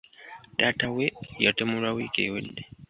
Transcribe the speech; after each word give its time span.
Taata 0.57 0.87
we 0.95 1.05
yatemulwa 1.43 1.89
wiiki 1.97 2.19
ewedde. 2.27 2.63